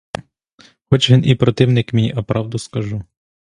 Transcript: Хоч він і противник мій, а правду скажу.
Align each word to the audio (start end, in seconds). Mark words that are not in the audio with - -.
Хоч 0.89 1.11
він 1.11 1.25
і 1.25 1.35
противник 1.35 1.93
мій, 1.93 2.13
а 2.15 2.23
правду 2.23 2.59
скажу. 2.59 3.03